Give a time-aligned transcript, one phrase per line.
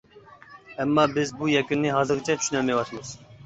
[0.77, 3.17] ئەمما بىز بۇ يەكۈننى ھازىرغىچە چۈشىنەلمەيۋاتىمىز.